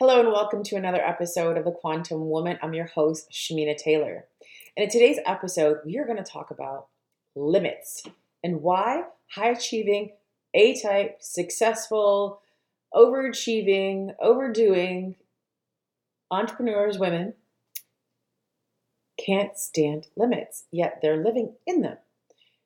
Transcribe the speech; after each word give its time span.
Hello 0.00 0.18
and 0.18 0.32
welcome 0.32 0.64
to 0.64 0.74
another 0.74 1.00
episode 1.00 1.56
of 1.56 1.64
The 1.64 1.70
Quantum 1.70 2.28
Woman. 2.28 2.58
I'm 2.60 2.74
your 2.74 2.88
host, 2.88 3.30
Shamina 3.30 3.76
Taylor. 3.76 4.24
And 4.76 4.82
in 4.82 4.90
today's 4.90 5.20
episode, 5.24 5.78
we 5.84 5.98
are 5.98 6.04
going 6.04 6.16
to 6.16 6.24
talk 6.24 6.50
about 6.50 6.88
limits 7.36 8.02
and 8.42 8.60
why 8.60 9.04
high 9.30 9.50
achieving, 9.50 10.10
A 10.52 10.80
type, 10.80 11.18
successful, 11.20 12.40
overachieving, 12.92 14.16
overdoing 14.20 15.14
entrepreneurs, 16.28 16.98
women 16.98 17.34
can't 19.24 19.56
stand 19.56 20.08
limits, 20.16 20.64
yet 20.72 20.98
they're 21.02 21.22
living 21.22 21.54
in 21.68 21.82
them. 21.82 21.98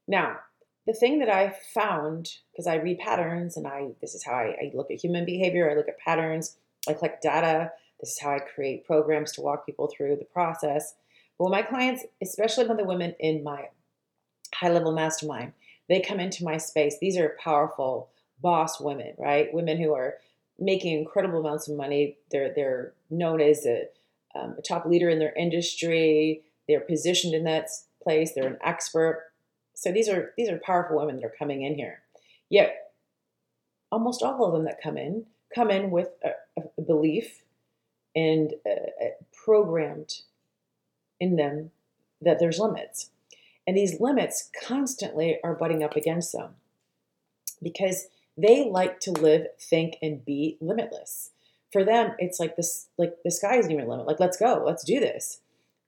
Now, 0.07 0.39
the 0.87 0.95
thing 0.95 1.19
that 1.19 1.29
I 1.29 1.55
found, 1.75 2.37
because 2.51 2.67
I 2.67 2.77
read 2.77 3.01
patterns 3.01 3.59
and 3.59 3.67
I 3.67 3.89
this 4.01 4.15
is 4.15 4.25
how 4.25 4.33
I, 4.33 4.57
I 4.59 4.73
look 4.73 4.91
at 4.91 5.05
human 5.05 5.27
behavior, 5.27 5.71
I 5.71 5.75
look 5.75 5.89
at 5.89 5.99
patterns 5.99 6.57
I 6.89 6.95
collect 6.95 7.23
data. 7.23 7.73
This 8.01 8.13
is 8.13 8.21
how 8.21 8.31
I 8.31 8.39
create 8.39 8.87
programs 8.87 9.33
to 9.33 9.41
walk 9.41 9.67
people 9.67 9.89
through 9.89 10.17
the 10.17 10.25
process. 10.25 10.95
But 11.39 11.45
when 11.45 11.53
my 11.53 11.63
clients, 11.63 12.05
especially 12.23 12.67
when 12.67 12.77
the 12.77 12.85
women 12.85 13.15
in 13.19 13.43
my 13.43 13.69
high 14.55 14.71
level 14.71 14.93
mastermind, 14.93 15.53
they 15.89 16.01
come 16.01 16.21
into 16.21 16.45
my 16.45 16.59
space, 16.59 16.97
these 17.01 17.17
are 17.17 17.37
powerful 17.43 18.11
boss 18.41 18.81
women, 18.81 19.15
right? 19.19 19.53
Women 19.53 19.79
who 19.79 19.95
are 19.95 20.15
making 20.59 20.99
incredible 20.99 21.41
amounts 21.41 21.69
of 21.69 21.77
money. 21.77 22.19
They're 22.31 22.53
they're 22.55 22.93
known 23.11 23.41
as 23.41 23.65
a, 23.67 23.85
um, 24.35 24.57
a 24.59 24.63
top 24.63 24.87
leader 24.87 25.09
in 25.09 25.19
their 25.19 25.35
industry. 25.35 26.43
They're 26.67 26.81
positioned 26.81 27.35
in 27.35 27.45
that 27.45 27.69
place. 28.03 28.33
They're 28.35 28.47
an 28.47 28.59
expert. 28.63 29.27
So 29.75 29.93
these 29.93 30.09
are 30.09 30.33
these 30.37 30.49
are 30.49 30.59
powerful 30.59 30.99
women 30.99 31.17
that 31.17 31.25
are 31.25 31.35
coming 31.39 31.63
in 31.63 31.75
here. 31.75 32.03
Yet 32.51 32.93
almost 33.91 34.23
all 34.23 34.45
of 34.45 34.53
them 34.53 34.65
that 34.65 34.83
come 34.83 34.99
in 34.99 35.27
come 35.55 35.71
in 35.71 35.91
with 35.91 36.09
a, 36.25 36.63
a 36.79 36.83
belief 36.83 37.43
and 38.15 38.55
uh, 38.67 39.09
programmed 39.33 40.23
in 41.21 41.37
them 41.37 41.71
that 42.21 42.39
there's 42.39 42.59
limits. 42.59 43.11
And 43.67 43.77
these 43.77 44.01
limits 44.01 44.51
constantly 44.67 45.39
are 45.45 45.55
butting 45.55 45.83
up 45.83 45.95
against 45.95 46.33
them 46.33 46.55
because 47.63 48.09
they 48.37 48.69
like 48.69 49.01
to 49.01 49.13
live, 49.13 49.47
think, 49.61 49.97
and 50.01 50.25
be 50.25 50.57
limitless. 50.61 51.31
For 51.73 51.85
them, 51.85 52.13
it's 52.19 52.41
like 52.41 52.57
this 52.57 52.89
like 52.97 53.17
the 53.25 53.31
sky 53.31 53.57
isn't 53.59 53.71
even 53.71 53.89
limit. 53.89 54.07
Like, 54.07 54.21
let's 54.21 54.39
go, 54.39 54.63
let's 54.65 54.85
do 54.85 55.01
this. 55.01 55.41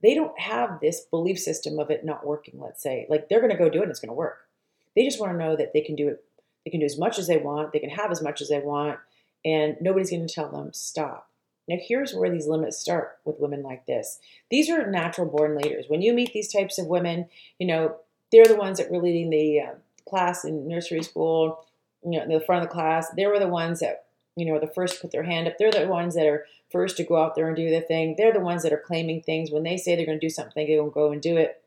They 0.03 0.15
don't 0.15 0.39
have 0.39 0.81
this 0.81 1.01
belief 1.01 1.39
system 1.39 1.79
of 1.79 1.91
it 1.91 2.05
not 2.05 2.27
working, 2.27 2.61
let's 2.61 2.83
say. 2.83 3.07
Like 3.09 3.29
they're 3.29 3.41
gonna 3.41 3.57
go 3.57 3.71
do 3.71 3.79
it 3.79 3.85
and 3.85 3.91
it's 3.91 4.01
gonna 4.01 4.13
work. 4.13 4.49
They 4.95 5.05
just 5.05 5.21
want 5.21 5.33
to 5.33 5.39
know 5.39 5.57
that 5.57 5.73
they 5.73 5.81
can 5.81 5.95
do 5.95 6.09
it, 6.09 6.25
they 6.65 6.71
can 6.71 6.81
do 6.81 6.87
as 6.87 6.99
much 6.99 7.19
as 7.19 7.29
they 7.29 7.39
want, 7.39 7.73
they 7.73 7.79
can 7.79 7.91
have 7.91 8.11
as 8.11 8.21
much 8.21 8.41
as 8.41 8.49
they 8.49 8.59
want, 8.59 8.99
and 9.45 9.77
nobody's 9.81 10.11
going 10.11 10.27
to 10.27 10.33
tell 10.33 10.51
them 10.51 10.73
stop. 10.73 11.31
Now, 11.69 11.77
here's 11.81 12.13
where 12.15 12.31
these 12.31 12.49
limits 12.49 12.79
start 12.79 13.19
with 13.25 13.39
women 13.39 13.63
like 13.63 13.87
this. 13.87 14.19
These 14.51 14.69
are 14.69 14.91
natural 14.91 15.29
born 15.29 15.57
leaders. 15.57 15.85
When 15.87 16.03
you 16.03 16.13
meet 16.13 16.33
these 16.33 16.53
types 16.53 16.79
of 16.79 16.87
women, 16.87 17.29
you 17.61 17.67
know, 17.67 17.97
they're 18.33 18.45
the 18.45 18.57
ones 18.57 18.79
that 18.79 18.91
were 18.91 19.01
leading 19.01 19.31
the 19.31 19.61
uh, 19.61 19.75
class 20.09 20.45
in 20.45 20.67
nursery 20.67 21.03
school, 21.03 21.65
you 22.05 22.19
know, 22.19 22.25
in 22.25 22.29
the 22.29 22.41
front 22.41 22.65
of 22.65 22.69
the 22.69 22.75
class. 22.75 23.11
They 23.11 23.27
were 23.27 23.39
the 23.39 23.47
ones 23.47 23.81
that, 23.81 24.07
you 24.35 24.47
know, 24.47 24.55
were 24.55 24.61
the 24.61 24.67
first 24.67 24.97
to 24.97 25.01
put 25.01 25.13
their 25.13 25.23
hand 25.23 25.47
up. 25.47 25.59
They're 25.59 25.71
the 25.71 25.87
ones 25.87 26.17
that 26.17 26.27
are 26.27 26.45
first 26.73 26.97
to 26.97 27.05
go 27.05 27.23
out 27.23 27.37
there 27.37 27.47
and 27.47 27.57
do 27.57 27.71
the 27.71 27.81
thing. 27.81 28.17
They're 28.19 28.33
the 28.33 28.41
ones 28.41 28.65
that 28.65 28.73
are 28.73 28.83
claiming 28.85 29.23
things. 29.23 29.53
When 29.53 29.63
they 29.63 29.77
say 29.77 29.95
they're 29.95 30.07
going 30.07 30.19
to 30.19 30.27
do 30.27 30.31
something, 30.31 30.67
they 30.67 30.81
will 30.81 30.91
go 30.91 31.13
and 31.13 31.23
do 31.23 31.37
it. 31.37 31.63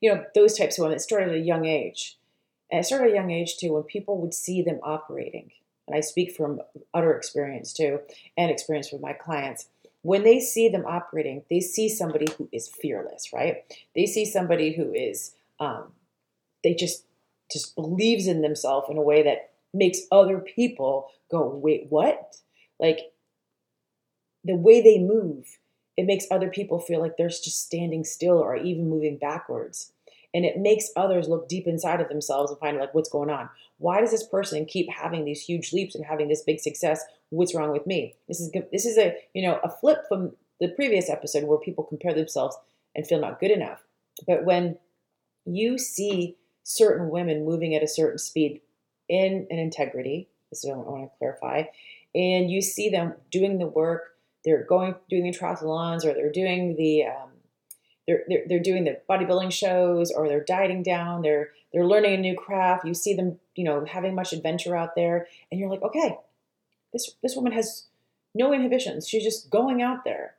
You 0.00 0.14
know, 0.14 0.24
those 0.34 0.56
types 0.56 0.78
of 0.78 0.82
women. 0.82 0.96
It 0.96 1.00
started 1.00 1.28
at 1.28 1.34
a 1.34 1.40
young 1.40 1.66
age. 1.66 2.16
And 2.70 2.80
it 2.80 2.84
started 2.84 3.08
at 3.08 3.12
a 3.12 3.16
young 3.16 3.30
age, 3.30 3.58
too, 3.58 3.74
when 3.74 3.82
people 3.82 4.18
would 4.22 4.32
see 4.32 4.62
them 4.62 4.80
operating 4.82 5.50
and 5.86 5.96
I 5.96 6.00
speak 6.00 6.34
from 6.34 6.60
utter 6.94 7.14
experience 7.16 7.72
too, 7.72 8.00
and 8.36 8.50
experience 8.50 8.92
with 8.92 9.00
my 9.00 9.12
clients. 9.12 9.68
When 10.02 10.24
they 10.24 10.40
see 10.40 10.68
them 10.68 10.84
operating, 10.86 11.42
they 11.48 11.60
see 11.60 11.88
somebody 11.88 12.26
who 12.36 12.48
is 12.52 12.68
fearless, 12.68 13.32
right? 13.32 13.64
They 13.94 14.06
see 14.06 14.24
somebody 14.24 14.72
who 14.72 14.92
is, 14.92 15.34
um, 15.60 15.92
they 16.64 16.74
just 16.74 17.04
just 17.52 17.74
believes 17.74 18.26
in 18.26 18.40
themselves 18.40 18.88
in 18.88 18.96
a 18.96 19.02
way 19.02 19.22
that 19.22 19.50
makes 19.74 20.00
other 20.10 20.38
people 20.38 21.08
go, 21.30 21.48
wait, 21.48 21.86
what? 21.90 22.36
Like 22.78 23.12
the 24.44 24.56
way 24.56 24.80
they 24.80 24.98
move, 24.98 25.58
it 25.96 26.06
makes 26.06 26.24
other 26.30 26.48
people 26.48 26.78
feel 26.78 27.00
like 27.00 27.16
they're 27.16 27.28
just 27.28 27.64
standing 27.64 28.04
still 28.04 28.38
or 28.38 28.56
even 28.56 28.88
moving 28.88 29.18
backwards 29.18 29.92
and 30.34 30.44
it 30.44 30.58
makes 30.58 30.90
others 30.96 31.28
look 31.28 31.48
deep 31.48 31.66
inside 31.66 32.00
of 32.00 32.08
themselves 32.08 32.50
and 32.50 32.60
find 32.60 32.78
like 32.78 32.94
what's 32.94 33.08
going 33.08 33.30
on. 33.30 33.48
Why 33.78 34.00
does 34.00 34.10
this 34.10 34.26
person 34.26 34.64
keep 34.64 34.88
having 34.90 35.24
these 35.24 35.42
huge 35.42 35.72
leaps 35.72 35.94
and 35.94 36.04
having 36.04 36.28
this 36.28 36.42
big 36.42 36.60
success? 36.60 37.04
What's 37.30 37.54
wrong 37.54 37.72
with 37.72 37.86
me? 37.86 38.14
This 38.28 38.40
is 38.40 38.52
this 38.70 38.86
is 38.86 38.98
a 38.98 39.16
you 39.34 39.42
know 39.42 39.60
a 39.62 39.68
flip 39.68 40.04
from 40.08 40.32
the 40.60 40.68
previous 40.68 41.10
episode 41.10 41.44
where 41.44 41.58
people 41.58 41.84
compare 41.84 42.14
themselves 42.14 42.56
and 42.94 43.06
feel 43.06 43.20
not 43.20 43.40
good 43.40 43.50
enough. 43.50 43.82
But 44.26 44.44
when 44.44 44.78
you 45.44 45.78
see 45.78 46.36
certain 46.64 47.10
women 47.10 47.44
moving 47.44 47.74
at 47.74 47.82
a 47.82 47.88
certain 47.88 48.18
speed 48.18 48.60
in 49.08 49.46
an 49.50 49.58
integrity 49.58 50.28
this 50.50 50.64
is 50.64 50.70
what 50.70 50.74
i 50.74 50.90
want 50.90 51.10
to 51.10 51.18
clarify 51.18 51.62
and 52.14 52.50
you 52.50 52.62
see 52.62 52.88
them 52.88 53.14
doing 53.30 53.58
the 53.58 53.66
work 53.66 54.16
they're 54.44 54.64
going 54.64 54.94
doing 55.08 55.24
the 55.24 55.36
triathlons 55.36 56.04
or 56.04 56.14
they're 56.14 56.30
doing 56.30 56.76
the 56.76 57.04
um, 57.04 57.30
they're, 58.06 58.22
they're, 58.28 58.42
they're 58.48 58.60
doing 58.60 58.84
the 58.84 58.98
bodybuilding 59.08 59.52
shows 59.52 60.10
or 60.10 60.28
they're 60.28 60.44
dieting 60.44 60.82
down 60.82 61.22
they're 61.22 61.50
they're 61.72 61.86
learning 61.86 62.14
a 62.14 62.18
new 62.18 62.36
craft 62.36 62.84
you 62.84 62.94
see 62.94 63.14
them 63.14 63.38
you 63.54 63.64
know 63.64 63.84
having 63.84 64.14
much 64.14 64.32
adventure 64.32 64.76
out 64.76 64.94
there 64.94 65.26
and 65.50 65.60
you're 65.60 65.70
like 65.70 65.82
okay 65.82 66.16
this 66.92 67.10
this 67.22 67.34
woman 67.34 67.52
has 67.52 67.86
no 68.34 68.52
inhibitions 68.52 69.08
she's 69.08 69.24
just 69.24 69.50
going 69.50 69.82
out 69.82 70.04
there. 70.04 70.34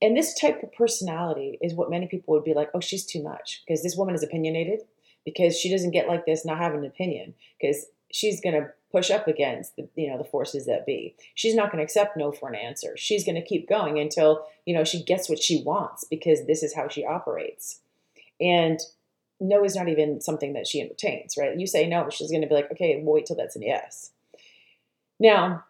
And 0.00 0.16
this 0.16 0.34
type 0.38 0.64
of 0.64 0.72
personality 0.72 1.58
is 1.62 1.74
what 1.74 1.90
many 1.90 2.08
people 2.08 2.34
would 2.34 2.44
be 2.44 2.54
like 2.54 2.70
oh 2.74 2.80
she's 2.80 3.06
too 3.06 3.22
much 3.22 3.62
because 3.66 3.82
this 3.82 3.96
woman 3.96 4.14
is 4.14 4.22
opinionated 4.22 4.80
because 5.24 5.56
she 5.56 5.70
doesn't 5.70 5.92
get 5.92 6.08
like 6.08 6.26
this 6.26 6.44
not 6.44 6.58
have 6.58 6.74
an 6.74 6.84
opinion 6.84 7.34
because 7.60 7.86
she's 8.12 8.40
going 8.40 8.54
to 8.54 8.68
push 8.92 9.10
up 9.10 9.26
against 9.26 9.74
the 9.74 9.88
you 9.96 10.08
know 10.08 10.18
the 10.18 10.24
forces 10.24 10.66
that 10.66 10.86
be. 10.86 11.16
She's 11.34 11.56
not 11.56 11.72
going 11.72 11.78
to 11.78 11.84
accept 11.84 12.16
no 12.16 12.30
for 12.30 12.48
an 12.48 12.54
answer. 12.54 12.94
She's 12.96 13.24
going 13.24 13.34
to 13.34 13.44
keep 13.44 13.68
going 13.68 13.98
until 13.98 14.46
you 14.64 14.74
know 14.74 14.84
she 14.84 15.02
gets 15.02 15.28
what 15.28 15.42
she 15.42 15.62
wants 15.64 16.04
because 16.08 16.46
this 16.46 16.62
is 16.62 16.74
how 16.74 16.88
she 16.88 17.04
operates. 17.04 17.80
And 18.40 18.78
no 19.40 19.64
is 19.64 19.74
not 19.74 19.88
even 19.88 20.20
something 20.20 20.52
that 20.52 20.68
she 20.68 20.80
entertains, 20.80 21.36
right? 21.36 21.58
You 21.58 21.66
say 21.66 21.88
no, 21.88 22.08
she's 22.10 22.30
going 22.30 22.42
to 22.42 22.48
be 22.48 22.54
like, 22.54 22.70
okay, 22.70 23.02
wait 23.02 23.26
till 23.26 23.36
that's 23.36 23.56
an 23.56 23.62
yes. 23.62 24.12
Now, 25.18 25.64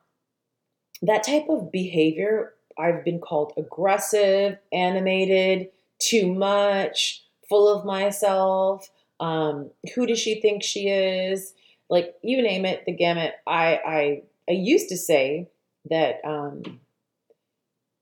that 1.01 1.25
type 1.25 1.47
of 1.49 1.73
behavior 1.73 2.55
I've 2.79 3.05
been 3.05 3.21
called 3.21 3.53
aggressive, 3.57 4.59
animated, 4.73 5.69
too 5.99 6.33
much, 6.33 7.25
full 7.49 7.69
of 7.69 7.85
myself. 7.85 8.91
Um, 9.21 9.71
who 9.95 10.07
does 10.07 10.19
she 10.19 10.41
think 10.41 10.63
she 10.63 10.89
is? 10.89 11.55
Like 11.93 12.15
you 12.23 12.41
name 12.43 12.65
it, 12.65 12.85
the 12.87 12.93
gamut. 12.93 13.35
I 13.47 13.79
I 13.87 14.23
I 14.49 14.53
used 14.53 14.89
to 14.89 14.97
say 14.97 15.51
that 15.91 16.23
um, 16.25 16.81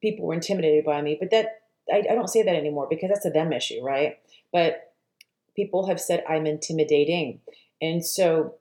people 0.01 0.27
were 0.27 0.34
intimidated 0.34 0.84
by 0.84 1.03
me, 1.03 1.17
but 1.19 1.33
that 1.33 1.62
I, 1.93 2.05
I 2.09 2.15
don't 2.15 2.29
say 2.29 2.45
that 2.45 2.55
anymore 2.55 2.87
because 2.89 3.09
that's 3.09 3.27
a 3.27 3.31
them 3.31 3.53
issue, 3.53 3.83
right? 3.83 4.19
But 4.53 4.95
people 5.56 5.89
have 5.89 6.00
said 6.00 6.23
I'm 6.29 6.47
intimidating, 6.47 7.41
and 7.83 8.06
so 8.06 8.55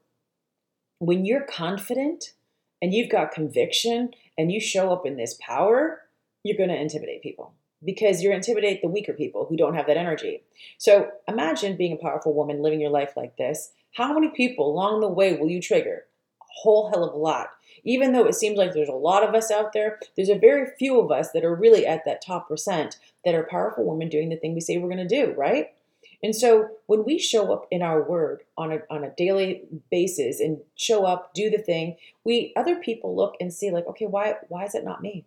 when 0.97 1.25
you're 1.25 1.45
confident 1.45 2.33
and 2.81 2.91
you've 2.91 3.11
got 3.11 3.31
conviction 3.31 4.09
and 4.35 4.51
you 4.51 4.59
show 4.59 4.91
up 4.91 5.05
in 5.05 5.15
this 5.15 5.37
power, 5.39 6.01
you're 6.43 6.57
going 6.57 6.69
to 6.69 6.75
intimidate 6.75 7.21
people 7.21 7.53
because 7.85 8.23
you're 8.23 8.33
intimidate 8.33 8.81
the 8.81 8.89
weaker 8.89 9.13
people 9.13 9.45
who 9.45 9.55
don't 9.55 9.75
have 9.75 9.85
that 9.87 9.95
energy. 9.95 10.41
So 10.79 11.11
imagine 11.27 11.77
being 11.77 11.93
a 11.93 12.03
powerful 12.03 12.33
woman 12.33 12.63
living 12.63 12.81
your 12.81 12.89
life 12.89 13.13
like 13.15 13.37
this 13.37 13.71
how 13.95 14.13
many 14.13 14.29
people 14.29 14.71
along 14.71 15.01
the 15.01 15.07
way 15.07 15.35
will 15.35 15.49
you 15.49 15.61
trigger? 15.61 16.05
A 16.41 16.45
whole 16.61 16.89
hell 16.89 17.03
of 17.03 17.13
a 17.13 17.17
lot. 17.17 17.49
Even 17.83 18.11
though 18.11 18.25
it 18.25 18.35
seems 18.35 18.57
like 18.57 18.73
there's 18.73 18.89
a 18.89 18.93
lot 18.93 19.27
of 19.27 19.33
us 19.33 19.51
out 19.51 19.73
there, 19.73 19.99
there's 20.15 20.29
a 20.29 20.37
very 20.37 20.67
few 20.77 20.99
of 20.99 21.11
us 21.11 21.31
that 21.31 21.45
are 21.45 21.55
really 21.55 21.85
at 21.85 22.03
that 22.05 22.21
top 22.21 22.47
percent 22.47 22.97
that 23.23 23.35
are 23.35 23.47
powerful 23.49 23.85
women 23.85 24.09
doing 24.09 24.29
the 24.29 24.35
thing 24.35 24.53
we 24.53 24.59
say 24.59 24.77
we're 24.77 24.89
going 24.89 25.07
to 25.07 25.25
do, 25.25 25.33
right? 25.37 25.73
And 26.21 26.35
so 26.35 26.69
when 26.87 27.05
we 27.05 27.17
show 27.17 27.53
up 27.53 27.67
in 27.71 27.81
our 27.81 28.03
word 28.03 28.43
on 28.57 28.73
a, 28.73 28.79
on 28.89 29.03
a 29.03 29.11
daily 29.11 29.63
basis 29.89 30.39
and 30.39 30.59
show 30.75 31.05
up, 31.05 31.33
do 31.33 31.49
the 31.49 31.57
thing, 31.57 31.95
we 32.25 32.51
other 32.57 32.75
people 32.75 33.15
look 33.15 33.35
and 33.39 33.53
see 33.53 33.71
like, 33.71 33.87
okay, 33.87 34.05
why 34.05 34.35
why 34.49 34.65
is 34.65 34.75
it 34.75 34.83
not 34.83 35.01
me? 35.01 35.25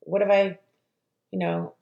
What 0.00 0.20
have 0.20 0.30
I, 0.30 0.58
you 1.32 1.38
know, 1.38 1.74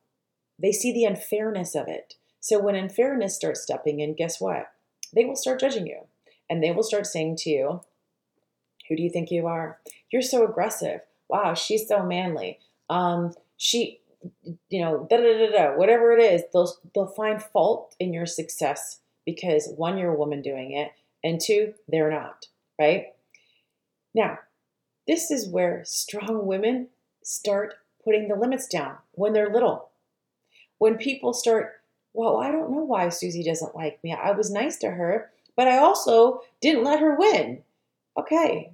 they 0.58 0.72
see 0.72 0.92
the 0.92 1.04
unfairness 1.04 1.74
of 1.74 1.88
it. 1.88 2.14
So 2.40 2.58
when 2.58 2.74
unfairness 2.74 3.36
starts 3.36 3.60
stepping 3.60 4.00
in, 4.00 4.14
guess 4.14 4.40
what? 4.40 4.72
They 5.14 5.24
will 5.24 5.36
start 5.36 5.60
judging 5.60 5.86
you 5.86 6.06
and 6.48 6.62
they 6.62 6.70
will 6.72 6.82
start 6.82 7.06
saying 7.06 7.36
to 7.36 7.50
you, 7.50 7.80
Who 8.88 8.96
do 8.96 9.02
you 9.02 9.10
think 9.10 9.30
you 9.30 9.46
are? 9.46 9.78
You're 10.10 10.22
so 10.22 10.44
aggressive. 10.44 11.00
Wow, 11.28 11.54
she's 11.54 11.86
so 11.86 12.02
manly. 12.02 12.58
Um, 12.88 13.34
she, 13.56 14.00
you 14.68 14.82
know, 14.82 15.06
da 15.08 15.16
da 15.16 15.38
da 15.38 15.52
da, 15.52 15.76
whatever 15.76 16.12
it 16.12 16.20
is, 16.20 16.42
they'll, 16.52 16.72
they'll 16.94 17.06
find 17.06 17.40
fault 17.42 17.94
in 18.00 18.12
your 18.12 18.26
success 18.26 19.00
because 19.24 19.72
one, 19.76 19.96
you're 19.96 20.14
a 20.14 20.18
woman 20.18 20.42
doing 20.42 20.72
it, 20.72 20.90
and 21.22 21.40
two, 21.40 21.74
they're 21.88 22.10
not, 22.10 22.46
right? 22.80 23.08
Now, 24.14 24.38
this 25.06 25.30
is 25.30 25.48
where 25.48 25.82
strong 25.84 26.46
women 26.46 26.88
start 27.22 27.74
putting 28.04 28.28
the 28.28 28.34
limits 28.34 28.66
down 28.66 28.96
when 29.12 29.32
they're 29.32 29.52
little. 29.52 29.90
When 30.78 30.96
people 30.96 31.32
start, 31.32 31.79
well, 32.12 32.38
I 32.38 32.50
don't 32.50 32.70
know 32.70 32.84
why 32.84 33.08
Susie 33.08 33.44
doesn't 33.44 33.76
like 33.76 34.02
me. 34.02 34.12
I 34.12 34.32
was 34.32 34.50
nice 34.50 34.76
to 34.78 34.90
her, 34.90 35.30
but 35.56 35.68
I 35.68 35.78
also 35.78 36.42
didn't 36.60 36.84
let 36.84 37.00
her 37.00 37.16
win. 37.16 37.62
Okay, 38.18 38.72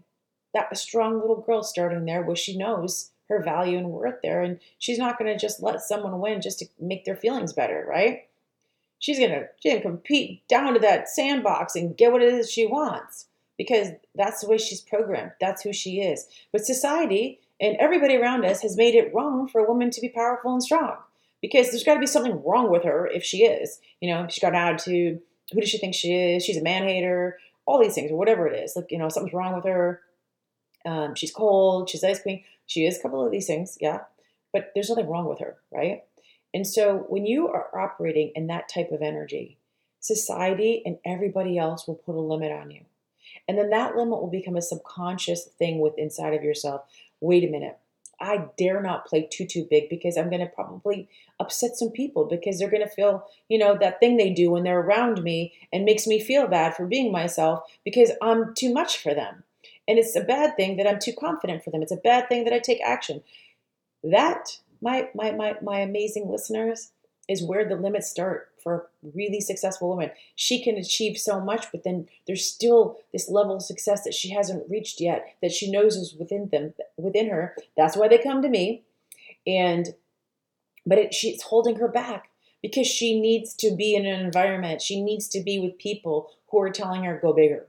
that 0.55 0.77
strong 0.77 1.21
little 1.21 1.43
girl 1.43 1.62
starting 1.62 2.05
there 2.05 2.23
where 2.23 2.37
she 2.37 2.56
knows 2.56 3.11
her 3.29 3.43
value 3.43 3.77
and 3.77 3.91
worth 3.91 4.21
there, 4.23 4.43
and 4.43 4.59
she's 4.79 4.99
not 4.99 5.19
going 5.19 5.33
to 5.33 5.38
just 5.38 5.62
let 5.62 5.81
someone 5.81 6.21
win 6.21 6.41
just 6.41 6.61
to 6.61 6.67
make 6.81 7.05
their 7.05 7.17
feelings 7.17 7.53
better, 7.53 7.85
right? 7.88 8.29
She's 8.99 9.19
gonna 9.19 9.49
she's 9.61 9.75
gonna 9.75 9.83
compete 9.83 10.49
down 10.49 10.73
to 10.73 10.81
that 10.81 11.09
sandbox 11.09 11.77
and 11.77 11.97
get 11.97 12.12
what 12.12 12.23
it 12.23 12.33
is 12.33 12.50
she 12.50 12.67
wants 12.67 13.27
because 13.59 13.88
that's 14.15 14.41
the 14.41 14.49
way 14.49 14.56
she's 14.56 14.81
programmed. 14.81 15.33
That's 15.38 15.62
who 15.62 15.73
she 15.73 16.00
is. 16.00 16.27
But 16.50 16.65
society 16.65 17.41
and 17.61 17.77
everybody 17.77 18.17
around 18.17 18.47
us 18.47 18.62
has 18.62 18.77
made 18.77 18.94
it 18.94 19.15
wrong 19.15 19.49
for 19.49 19.61
a 19.61 19.69
woman 19.69 19.91
to 19.91 20.00
be 20.00 20.09
powerful 20.09 20.53
and 20.53 20.62
strong 20.62 20.97
because 21.47 21.71
there's 21.71 21.85
got 21.85 21.95
to 21.95 22.01
be 22.01 22.07
something 22.07 22.43
wrong 22.45 22.71
with 22.71 22.85
her 22.85 23.07
if 23.07 23.23
she 23.23 23.45
is. 23.45 23.81
You 24.01 24.11
know, 24.11 24.27
she's 24.29 24.43
got 24.43 24.55
an 24.55 24.57
attitude. 24.57 25.21
Who 25.53 25.61
does 25.61 25.71
she 25.71 25.79
think 25.79 25.95
she 25.95 26.13
is? 26.13 26.45
She's 26.45 26.57
a 26.57 26.63
man 26.63 26.83
hater. 26.83 27.39
All 27.67 27.81
these 27.81 27.95
things, 27.95 28.11
or 28.11 28.17
whatever 28.17 28.47
it 28.47 28.59
is. 28.59 28.75
Like, 28.77 28.91
you 28.91 28.99
know, 28.99 29.09
something's 29.09 29.35
wrong 29.35 29.55
with 29.55 29.65
her. 29.65 30.01
Um, 30.85 31.15
she's 31.15 31.33
cold. 31.33 31.91
She's 31.91 32.05
ice 32.05 32.21
queen. 32.21 32.45
She 32.67 32.85
is 32.87 32.99
a 32.99 33.03
couple 33.03 33.25
of 33.25 33.33
these 33.33 33.47
things, 33.47 33.79
yeah. 33.81 34.01
But 34.53 34.73
there's 34.75 34.89
nothing 34.89 35.09
wrong 35.09 35.29
with 35.29 35.41
her, 35.41 35.57
right? 35.73 36.05
And 36.55 36.67
so 36.67 37.05
when 37.09 37.27
you 37.27 37.49
are 37.49 37.79
operating 37.79 38.33
in 38.35 38.47
that 38.47 38.69
type 38.69 38.91
of 38.91 39.03
energy, 39.03 39.59
society 40.01 40.83
and 40.87 40.99
everybody 41.05 41.59
else 41.59 41.87
will 41.87 41.97
put 41.97 42.15
a 42.15 42.21
limit 42.21 42.53
on 42.53 42.71
you. 42.71 42.83
And 43.49 43.59
then 43.59 43.71
that 43.71 43.97
limit 43.97 44.21
will 44.21 44.31
become 44.31 44.57
a 44.57 44.63
subconscious 44.63 45.45
thing 45.59 45.81
with 45.81 45.99
inside 45.99 46.35
of 46.35 46.43
yourself. 46.43 46.83
Wait 47.21 47.45
a 47.45 47.51
minute. 47.51 47.79
I 48.21 48.47
dare 48.57 48.81
not 48.83 49.07
play 49.07 49.29
too 49.31 49.47
too 49.47 49.67
big 49.69 49.89
because 49.89 50.17
I'm 50.17 50.31
going 50.31 50.41
to 50.41 50.47
probably 50.47 51.09
upset 51.39 51.77
some 51.77 51.91
people 51.91 52.25
because 52.25 52.59
they're 52.59 52.71
going 52.71 52.83
to 52.83 52.89
feel, 52.89 53.27
you 53.49 53.59
know, 53.59 53.77
that 53.79 54.01
thing 54.01 54.17
they 54.17 54.31
do 54.33 54.51
when 54.51 54.63
they're 54.63 54.81
around 54.81 55.23
me 55.23 55.53
and 55.73 55.85
makes 55.85 56.07
me 56.07 56.21
feel 56.21 56.47
bad 56.47 56.75
for 56.75 56.87
being 56.87 57.13
myself 57.13 57.65
because 57.85 58.13
I'm 58.23 58.55
too 58.55 58.73
much 58.73 59.03
for 59.03 59.15
them. 59.15 59.45
And 59.89 59.99
it's 59.99 60.17
a 60.17 60.21
bad 60.21 60.57
thing 60.57 60.77
that 60.77 60.87
I'm 60.87 60.99
too 60.99 61.13
confident 61.13 61.63
for 61.63 61.71
them. 61.71 61.83
It's 61.83 61.93
a 61.93 61.97
bad 61.97 62.29
thing 62.29 62.45
that 62.45 62.53
I 62.53 62.59
take 62.59 62.81
action. 62.83 63.23
That, 64.03 64.59
my 64.81 65.09
my 65.15 65.33
my 65.33 65.57
my 65.62 65.79
amazing 65.81 66.31
listeners, 66.31 66.93
is 67.28 67.43
where 67.43 67.69
the 67.69 67.76
limits 67.76 68.08
start 68.08 68.50
for 68.62 68.75
a 68.75 69.08
really 69.14 69.40
successful 69.40 69.88
woman. 69.88 70.11
She 70.34 70.62
can 70.62 70.76
achieve 70.76 71.19
so 71.19 71.40
much, 71.40 71.67
but 71.70 71.84
then 71.84 72.08
there's 72.26 72.44
still 72.44 72.99
this 73.12 73.28
level 73.28 73.56
of 73.56 73.62
success 73.62 74.05
that 74.05 74.14
she 74.14 74.31
hasn't 74.31 74.69
reached 74.69 75.00
yet, 75.00 75.37
that 75.40 75.52
she 75.52 75.70
knows 75.70 75.96
is 75.96 76.14
within 76.19 76.49
them, 76.50 76.75
within 76.96 77.31
her. 77.31 77.56
That's 77.76 77.96
why 77.96 78.08
they 78.08 78.19
come 78.19 78.43
to 78.43 78.49
me. 78.49 78.82
And 79.46 79.94
but 80.84 80.99
it, 80.99 81.14
she's 81.14 81.43
holding 81.43 81.76
her 81.76 81.88
back 81.88 82.31
because 82.62 82.87
she 82.87 83.20
needs 83.20 83.55
to 83.55 83.75
be 83.75 83.94
in 83.94 84.06
an 84.06 84.25
environment. 84.25 84.82
She 84.82 85.02
needs 85.02 85.28
to 85.28 85.40
be 85.40 85.58
with 85.58 85.78
people 85.78 86.31
who 86.49 86.61
are 86.61 86.70
telling 86.70 87.05
her 87.05 87.19
go 87.20 87.32
bigger, 87.32 87.67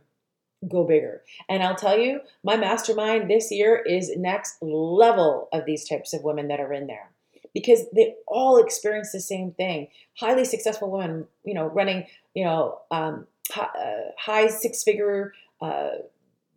go 0.68 0.84
bigger. 0.84 1.24
And 1.50 1.64
I'll 1.64 1.76
tell 1.76 1.98
you, 1.98 2.22
my 2.44 2.58
mastermind 2.58 3.30
this 3.30 3.52
year 3.52 3.76
is 3.76 4.16
next 4.16 4.58
level 4.62 5.50
of 5.52 5.66
these 5.66 5.88
types 5.88 6.14
of 6.14 6.24
women 6.24 6.48
that 6.48 6.60
are 6.60 6.74
in 6.74 6.88
there 6.88 7.12
because 7.58 7.90
they 7.92 8.14
all 8.28 8.58
experience 8.58 9.12
the 9.12 9.20
same 9.20 9.52
thing. 9.52 9.88
Highly 10.20 10.46
successful 10.46 10.92
women, 10.92 11.26
you 11.44 11.56
know, 11.56 11.66
running, 11.66 12.06
you 12.36 12.44
know, 12.44 12.78
um, 12.92 13.26
high, 13.50 13.64
uh, 13.64 14.12
high 14.20 14.48
six 14.48 14.84
figure 14.84 15.34
uh, 15.60 15.90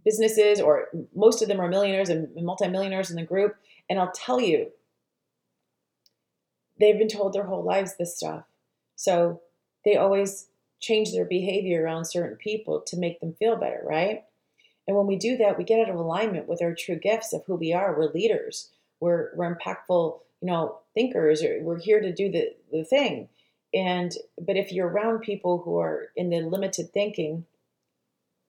businesses, 0.05 0.61
or 0.61 0.89
most 1.15 1.41
of 1.41 1.49
them 1.49 1.59
are 1.59 1.71
millionaires 1.71 2.11
and 2.11 2.29
multimillionaires 2.37 3.09
in 3.09 3.17
the 3.17 3.23
group. 3.23 3.57
And 3.89 3.99
I'll 3.99 4.13
tell 4.13 4.43
you, 4.43 4.73
they've 6.79 6.99
been 6.99 7.09
told 7.09 7.33
their 7.33 7.45
whole 7.47 7.65
lives 7.65 7.97
this 7.97 8.15
stuff. 8.15 8.45
So 8.95 9.41
they 9.87 9.97
always 9.97 10.49
change 10.81 11.13
their 11.13 11.25
behavior 11.25 11.83
around 11.83 12.05
certain 12.05 12.37
people 12.37 12.83
to 12.89 12.99
make 12.99 13.21
them 13.21 13.33
feel 13.39 13.57
better, 13.57 13.81
right? 13.87 14.25
And 14.87 14.99
when 14.99 15.07
we 15.07 15.17
do 15.17 15.39
that, 15.39 15.57
we 15.57 15.65
get 15.65 15.81
out 15.81 15.89
of 15.89 15.97
alignment 15.97 16.47
with 16.47 16.61
our 16.61 16.75
true 16.75 16.97
gifts 16.97 17.33
of 17.33 17.43
who 17.47 17.55
we 17.55 17.73
are. 17.73 17.97
We're 17.97 18.13
leaders. 18.13 18.69
We're, 19.01 19.31
we're 19.35 19.57
impactful 19.57 20.19
you 20.41 20.47
know 20.47 20.79
thinkers 20.95 21.43
or 21.43 21.59
we're 21.63 21.79
here 21.79 22.01
to 22.01 22.13
do 22.13 22.31
the, 22.31 22.55
the 22.73 22.85
thing. 22.85 23.29
And 23.73 24.13
but 24.41 24.57
if 24.57 24.73
you're 24.73 24.89
around 24.89 25.21
people 25.21 25.63
who 25.65 25.79
are 25.79 26.09
in 26.17 26.31
the 26.31 26.41
limited 26.41 26.93
thinking 26.93 27.47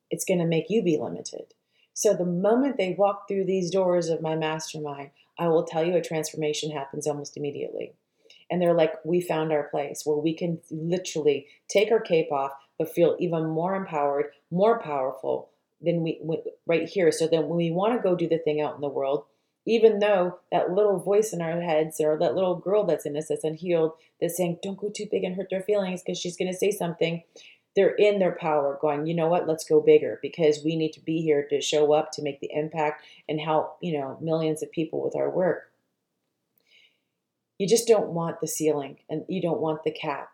it's 0.09 0.25
going 0.25 0.39
to 0.39 0.45
make 0.45 0.65
you 0.69 0.83
be 0.83 0.97
limited. 0.97 1.53
So 1.93 2.13
the 2.13 2.25
moment 2.25 2.77
they 2.77 2.95
walk 2.97 3.27
through 3.27 3.45
these 3.45 3.71
doors 3.71 4.09
of 4.09 4.21
my 4.21 4.35
mastermind 4.35 5.11
i 5.39 5.47
will 5.47 5.63
tell 5.63 5.83
you 5.83 5.95
a 5.95 6.01
transformation 6.01 6.71
happens 6.71 7.07
almost 7.07 7.37
immediately. 7.37 7.93
And 8.49 8.61
they're 8.61 8.73
like 8.73 8.93
we 9.05 9.21
found 9.21 9.51
our 9.51 9.63
place 9.63 10.01
where 10.05 10.17
we 10.17 10.33
can 10.33 10.59
literally 10.69 11.47
take 11.69 11.91
our 11.91 12.01
cape 12.01 12.31
off 12.31 12.51
but 12.77 12.93
feel 12.93 13.15
even 13.19 13.47
more 13.47 13.75
empowered 13.75 14.31
more 14.49 14.79
powerful 14.79 15.49
than 15.81 16.03
we 16.03 16.21
right 16.65 16.87
here. 16.87 17.11
So 17.11 17.27
then 17.27 17.47
when 17.47 17.57
we 17.57 17.71
want 17.71 17.93
to 17.93 18.01
go 18.01 18.15
do 18.15 18.27
the 18.27 18.37
thing 18.37 18.61
out 18.61 18.75
in 18.75 18.81
the 18.81 18.89
world 18.89 19.25
even 19.65 19.99
though 19.99 20.39
that 20.51 20.71
little 20.71 20.99
voice 20.99 21.33
in 21.33 21.41
our 21.41 21.61
heads 21.61 21.99
or 21.99 22.17
that 22.17 22.35
little 22.35 22.55
girl 22.55 22.83
that's 22.83 23.05
in 23.05 23.15
us 23.15 23.27
that's 23.27 23.43
unhealed 23.43 23.93
that's 24.19 24.37
saying 24.37 24.57
don't 24.61 24.79
go 24.79 24.89
too 24.89 25.07
big 25.09 25.23
and 25.23 25.35
hurt 25.35 25.49
their 25.49 25.61
feelings 25.61 26.01
because 26.01 26.19
she's 26.19 26.37
going 26.37 26.51
to 26.51 26.57
say 26.57 26.71
something 26.71 27.23
they're 27.75 27.95
in 27.95 28.19
their 28.19 28.33
power 28.33 28.77
going 28.81 29.05
you 29.05 29.13
know 29.13 29.27
what? 29.27 29.47
Let's 29.47 29.63
go 29.63 29.81
bigger 29.81 30.19
because 30.21 30.63
we 30.63 30.75
need 30.75 30.93
to 30.93 30.99
be 30.99 31.21
here 31.21 31.47
to 31.49 31.61
show 31.61 31.93
up 31.93 32.11
to 32.13 32.21
make 32.21 32.39
the 32.39 32.51
impact 32.51 33.05
and 33.29 33.39
help 33.39 33.77
you 33.81 33.97
know 33.97 34.17
millions 34.21 34.61
of 34.61 34.71
people 34.71 35.01
with 35.01 35.15
our 35.15 35.29
work. 35.29 35.71
You 37.57 37.67
just 37.67 37.87
don't 37.87 38.09
want 38.09 38.41
the 38.41 38.47
ceiling 38.47 38.97
and 39.09 39.23
you 39.29 39.41
don't 39.41 39.61
want 39.61 39.83
the 39.83 39.91
cap. 39.91 40.29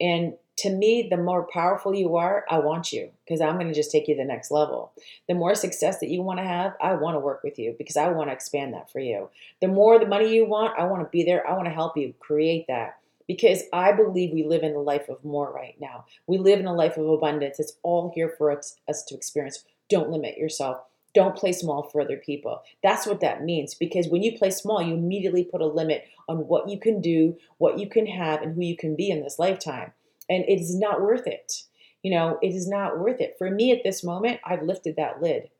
And 0.00 0.34
to 0.60 0.70
me, 0.70 1.08
the 1.08 1.16
more 1.16 1.48
powerful 1.50 1.94
you 1.94 2.16
are, 2.16 2.44
I 2.50 2.58
want 2.58 2.92
you 2.92 3.10
because 3.24 3.40
I'm 3.40 3.54
going 3.54 3.68
to 3.68 3.74
just 3.74 3.90
take 3.90 4.08
you 4.08 4.14
to 4.14 4.20
the 4.20 4.26
next 4.26 4.50
level. 4.50 4.92
The 5.26 5.34
more 5.34 5.54
success 5.54 6.00
that 6.00 6.10
you 6.10 6.20
want 6.20 6.38
to 6.38 6.44
have, 6.44 6.74
I 6.82 6.94
want 6.94 7.14
to 7.14 7.20
work 7.20 7.42
with 7.42 7.58
you 7.58 7.74
because 7.78 7.96
I 7.96 8.08
want 8.08 8.28
to 8.28 8.34
expand 8.34 8.74
that 8.74 8.92
for 8.92 9.00
you. 9.00 9.30
The 9.62 9.68
more 9.68 9.98
the 9.98 10.06
money 10.06 10.34
you 10.34 10.44
want, 10.44 10.78
I 10.78 10.84
want 10.84 11.02
to 11.02 11.08
be 11.08 11.24
there. 11.24 11.48
I 11.48 11.54
want 11.54 11.64
to 11.64 11.74
help 11.74 11.96
you 11.96 12.12
create 12.20 12.66
that 12.68 12.98
because 13.26 13.62
I 13.72 13.92
believe 13.92 14.34
we 14.34 14.44
live 14.44 14.62
in 14.62 14.74
a 14.74 14.80
life 14.80 15.08
of 15.08 15.24
more 15.24 15.50
right 15.50 15.76
now. 15.80 16.04
We 16.26 16.36
live 16.36 16.60
in 16.60 16.66
a 16.66 16.74
life 16.74 16.98
of 16.98 17.08
abundance. 17.08 17.58
It's 17.58 17.78
all 17.82 18.12
here 18.14 18.34
for 18.36 18.50
us, 18.50 18.76
us 18.86 19.02
to 19.04 19.14
experience. 19.14 19.64
Don't 19.88 20.10
limit 20.10 20.36
yourself. 20.36 20.82
Don't 21.14 21.36
play 21.36 21.52
small 21.52 21.84
for 21.84 22.02
other 22.02 22.18
people. 22.18 22.60
That's 22.82 23.06
what 23.06 23.20
that 23.20 23.42
means 23.42 23.74
because 23.74 24.08
when 24.08 24.22
you 24.22 24.36
play 24.36 24.50
small, 24.50 24.82
you 24.82 24.92
immediately 24.92 25.42
put 25.42 25.62
a 25.62 25.66
limit 25.66 26.04
on 26.28 26.48
what 26.48 26.68
you 26.68 26.78
can 26.78 27.00
do, 27.00 27.38
what 27.56 27.78
you 27.78 27.88
can 27.88 28.06
have, 28.06 28.42
and 28.42 28.54
who 28.54 28.60
you 28.60 28.76
can 28.76 28.94
be 28.94 29.10
in 29.10 29.22
this 29.22 29.38
lifetime 29.38 29.92
and 30.30 30.44
it 30.44 30.60
is 30.60 30.74
not 30.74 31.02
worth 31.02 31.26
it. 31.26 31.64
You 32.02 32.12
know, 32.12 32.38
it 32.40 32.54
is 32.54 32.66
not 32.66 32.98
worth 32.98 33.20
it. 33.20 33.34
For 33.36 33.50
me 33.50 33.72
at 33.72 33.82
this 33.84 34.02
moment, 34.02 34.40
I've 34.44 34.62
lifted 34.62 34.96
that 34.96 35.20
lid. 35.20 35.50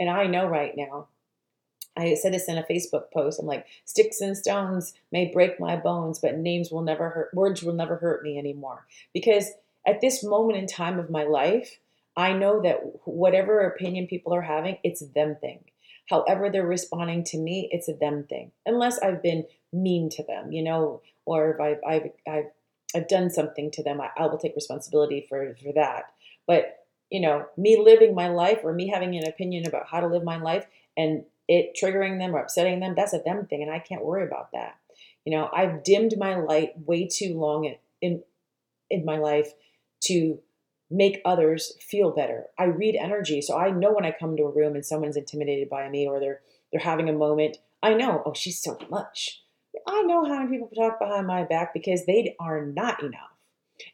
And 0.00 0.10
I 0.10 0.26
know 0.26 0.48
right 0.48 0.72
now, 0.76 1.06
I 1.96 2.14
said 2.14 2.34
this 2.34 2.48
in 2.48 2.58
a 2.58 2.64
Facebook 2.64 3.12
post. 3.12 3.38
I'm 3.38 3.46
like, 3.46 3.66
sticks 3.84 4.20
and 4.20 4.36
stones 4.36 4.94
may 5.12 5.30
break 5.32 5.60
my 5.60 5.76
bones, 5.76 6.18
but 6.18 6.36
names 6.36 6.70
will 6.70 6.82
never 6.82 7.10
hurt, 7.10 7.30
words 7.34 7.62
will 7.62 7.72
never 7.72 7.96
hurt 7.96 8.22
me 8.22 8.38
anymore. 8.38 8.86
Because 9.14 9.52
at 9.86 10.00
this 10.00 10.24
moment 10.24 10.58
in 10.58 10.66
time 10.66 10.98
of 10.98 11.10
my 11.10 11.24
life, 11.24 11.78
I 12.16 12.32
know 12.32 12.60
that 12.62 12.80
whatever 13.04 13.60
opinion 13.60 14.06
people 14.06 14.34
are 14.34 14.42
having, 14.42 14.78
it's 14.82 15.06
them 15.14 15.36
thing. 15.40 15.60
However, 16.08 16.50
they're 16.50 16.66
responding 16.66 17.24
to 17.24 17.38
me, 17.38 17.68
it's 17.72 17.88
a 17.88 17.94
them 17.94 18.24
thing. 18.28 18.52
Unless 18.64 18.98
I've 18.98 19.22
been 19.22 19.44
mean 19.72 20.08
to 20.10 20.22
them, 20.22 20.52
you 20.52 20.62
know, 20.62 21.02
or 21.24 21.50
if 21.50 21.60
I've, 21.60 21.80
I've, 21.86 22.10
I've 22.26 22.50
I've 22.96 23.08
done 23.08 23.28
something 23.28 23.70
to 23.72 23.82
them, 23.82 24.00
I, 24.00 24.08
I 24.16 24.26
will 24.26 24.38
take 24.38 24.54
responsibility 24.54 25.26
for 25.28 25.54
for 25.62 25.72
that. 25.74 26.04
But 26.46 26.78
you 27.10 27.20
know, 27.20 27.46
me 27.56 27.78
living 27.78 28.14
my 28.14 28.28
life 28.28 28.60
or 28.64 28.72
me 28.72 28.88
having 28.88 29.14
an 29.16 29.28
opinion 29.28 29.66
about 29.66 29.86
how 29.86 30.00
to 30.00 30.06
live 30.06 30.24
my 30.24 30.38
life 30.38 30.66
and 30.96 31.24
it 31.46 31.78
triggering 31.80 32.18
them 32.18 32.34
or 32.34 32.40
upsetting 32.40 32.80
them, 32.80 32.94
that's 32.96 33.12
a 33.12 33.20
them 33.24 33.46
thing, 33.46 33.62
and 33.62 33.70
I 33.70 33.78
can't 33.78 34.04
worry 34.04 34.24
about 34.24 34.50
that. 34.52 34.76
You 35.24 35.36
know, 35.36 35.50
I've 35.54 35.84
dimmed 35.84 36.14
my 36.18 36.36
light 36.36 36.70
way 36.86 37.06
too 37.06 37.38
long 37.38 37.64
in 37.64 37.76
in, 38.00 38.22
in 38.90 39.04
my 39.04 39.18
life 39.18 39.52
to 40.04 40.38
make 40.90 41.20
others 41.24 41.74
feel 41.80 42.12
better. 42.12 42.46
I 42.58 42.64
read 42.64 42.96
energy, 42.96 43.42
so 43.42 43.58
I 43.58 43.70
know 43.70 43.92
when 43.92 44.06
I 44.06 44.16
come 44.18 44.36
to 44.36 44.44
a 44.44 44.50
room 44.50 44.74
and 44.74 44.86
someone's 44.86 45.16
intimidated 45.16 45.68
by 45.68 45.88
me 45.88 46.08
or 46.08 46.18
they're 46.18 46.40
they're 46.72 46.80
having 46.80 47.08
a 47.08 47.12
moment, 47.12 47.58
I 47.82 47.94
know, 47.94 48.22
oh, 48.24 48.34
she's 48.34 48.60
so 48.60 48.78
much. 48.90 49.42
I 49.86 50.02
know 50.02 50.24
how 50.24 50.38
many 50.38 50.50
people 50.50 50.70
talk 50.74 50.98
behind 50.98 51.26
my 51.26 51.44
back 51.44 51.72
because 51.72 52.06
they 52.06 52.34
are 52.40 52.64
not 52.64 53.02
enough. 53.02 53.30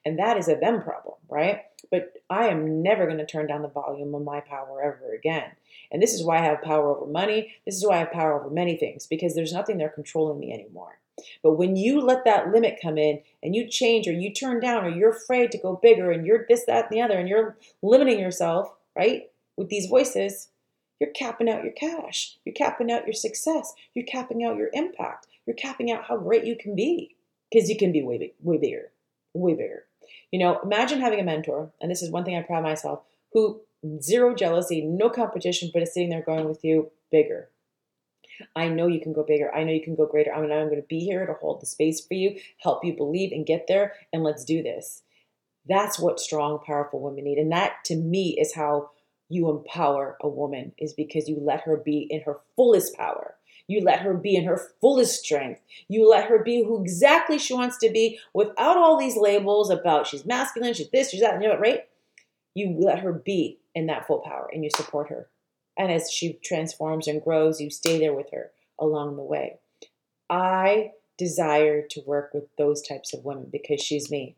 And 0.04 0.18
that 0.18 0.36
is 0.36 0.48
a 0.48 0.54
them 0.56 0.82
problem, 0.82 1.16
right? 1.28 1.62
But 1.90 2.14
I 2.30 2.46
am 2.46 2.82
never 2.82 3.06
going 3.06 3.18
to 3.18 3.26
turn 3.26 3.46
down 3.46 3.62
the 3.62 3.68
volume 3.68 4.14
of 4.14 4.22
my 4.22 4.40
power 4.40 4.82
ever 4.82 5.12
again. 5.12 5.50
And 5.90 6.00
this 6.00 6.14
is 6.14 6.24
why 6.24 6.38
I 6.38 6.44
have 6.44 6.62
power 6.62 6.96
over 6.96 7.10
money. 7.10 7.54
This 7.66 7.76
is 7.76 7.86
why 7.86 7.96
I 7.96 8.00
have 8.00 8.12
power 8.12 8.40
over 8.40 8.48
many 8.48 8.76
things 8.76 9.06
because 9.06 9.34
there's 9.34 9.52
nothing 9.52 9.78
there 9.78 9.88
controlling 9.88 10.38
me 10.38 10.52
anymore. 10.52 10.98
But 11.42 11.52
when 11.52 11.76
you 11.76 12.00
let 12.00 12.24
that 12.24 12.50
limit 12.50 12.78
come 12.82 12.96
in 12.96 13.20
and 13.42 13.54
you 13.54 13.68
change 13.68 14.08
or 14.08 14.12
you 14.12 14.32
turn 14.32 14.60
down 14.60 14.84
or 14.84 14.88
you're 14.88 15.10
afraid 15.10 15.52
to 15.52 15.58
go 15.58 15.78
bigger 15.82 16.10
and 16.10 16.26
you're 16.26 16.46
this, 16.48 16.64
that, 16.66 16.86
and 16.86 16.96
the 16.96 17.02
other, 17.02 17.18
and 17.18 17.28
you're 17.28 17.56
limiting 17.82 18.18
yourself, 18.18 18.72
right, 18.96 19.30
with 19.56 19.68
these 19.68 19.86
voices, 19.86 20.48
you're 21.00 21.10
capping 21.10 21.50
out 21.50 21.64
your 21.64 21.72
cash. 21.72 22.38
You're 22.44 22.54
capping 22.54 22.90
out 22.90 23.06
your 23.06 23.12
success. 23.12 23.74
You're 23.94 24.06
capping 24.06 24.44
out 24.44 24.56
your 24.56 24.70
impact. 24.72 25.26
You're 25.46 25.56
capping 25.56 25.90
out 25.90 26.04
how 26.04 26.16
great 26.16 26.44
you 26.44 26.56
can 26.56 26.74
be 26.74 27.16
because 27.50 27.68
you 27.68 27.76
can 27.76 27.92
be 27.92 28.02
way, 28.02 28.32
way 28.40 28.58
bigger, 28.58 28.92
way 29.34 29.54
bigger. 29.54 29.84
You 30.30 30.38
know, 30.38 30.60
imagine 30.62 31.00
having 31.00 31.20
a 31.20 31.24
mentor, 31.24 31.70
and 31.80 31.90
this 31.90 32.02
is 32.02 32.10
one 32.10 32.24
thing 32.24 32.36
I 32.36 32.42
pride 32.42 32.62
myself, 32.62 33.02
who 33.32 33.60
zero 34.00 34.34
jealousy, 34.34 34.82
no 34.82 35.10
competition, 35.10 35.70
but 35.72 35.82
is 35.82 35.92
sitting 35.92 36.10
there 36.10 36.22
going 36.22 36.48
with 36.48 36.64
you 36.64 36.90
bigger. 37.10 37.50
I 38.56 38.68
know 38.68 38.86
you 38.86 39.00
can 39.00 39.12
go 39.12 39.22
bigger. 39.22 39.54
I 39.54 39.64
know 39.64 39.72
you 39.72 39.82
can 39.82 39.94
go 39.94 40.06
greater. 40.06 40.32
I 40.32 40.38
I'm 40.38 40.48
going 40.48 40.76
to 40.76 40.86
be 40.88 41.00
here 41.00 41.26
to 41.26 41.34
hold 41.34 41.60
the 41.60 41.66
space 41.66 42.04
for 42.04 42.14
you, 42.14 42.38
help 42.58 42.84
you 42.84 42.96
believe 42.96 43.32
and 43.32 43.46
get 43.46 43.66
there, 43.66 43.94
and 44.12 44.22
let's 44.22 44.44
do 44.44 44.62
this. 44.62 45.02
That's 45.68 45.98
what 45.98 46.18
strong, 46.18 46.58
powerful 46.66 47.00
women 47.00 47.24
need. 47.24 47.38
And 47.38 47.52
that 47.52 47.84
to 47.86 47.94
me 47.94 48.36
is 48.40 48.54
how 48.54 48.90
you 49.28 49.48
empower 49.48 50.16
a 50.20 50.28
woman, 50.28 50.72
is 50.78 50.92
because 50.92 51.28
you 51.28 51.38
let 51.40 51.62
her 51.62 51.76
be 51.76 52.06
in 52.10 52.22
her 52.22 52.38
fullest 52.56 52.96
power. 52.96 53.36
You 53.66 53.82
let 53.82 54.00
her 54.00 54.14
be 54.14 54.36
in 54.36 54.44
her 54.44 54.60
fullest 54.80 55.24
strength. 55.24 55.60
You 55.88 56.08
let 56.08 56.26
her 56.26 56.42
be 56.42 56.62
who 56.62 56.80
exactly 56.80 57.38
she 57.38 57.54
wants 57.54 57.78
to 57.78 57.90
be 57.90 58.18
without 58.34 58.76
all 58.76 58.98
these 58.98 59.16
labels 59.16 59.70
about 59.70 60.06
she's 60.06 60.26
masculine, 60.26 60.74
she's 60.74 60.90
this, 60.90 61.10
she's 61.10 61.20
that, 61.20 61.40
you 61.40 61.48
know, 61.48 61.54
what, 61.54 61.60
right? 61.60 61.88
You 62.54 62.76
let 62.78 63.00
her 63.00 63.12
be 63.12 63.58
in 63.74 63.86
that 63.86 64.06
full 64.06 64.20
power 64.20 64.48
and 64.52 64.64
you 64.64 64.70
support 64.76 65.08
her. 65.08 65.28
And 65.78 65.90
as 65.90 66.10
she 66.10 66.38
transforms 66.44 67.08
and 67.08 67.22
grows, 67.22 67.60
you 67.60 67.70
stay 67.70 67.98
there 67.98 68.14
with 68.14 68.30
her 68.32 68.50
along 68.78 69.16
the 69.16 69.22
way. 69.22 69.58
I 70.28 70.92
desire 71.16 71.86
to 71.90 72.02
work 72.06 72.32
with 72.34 72.44
those 72.58 72.82
types 72.82 73.14
of 73.14 73.24
women 73.24 73.48
because 73.50 73.80
she's 73.80 74.10
me. 74.10 74.36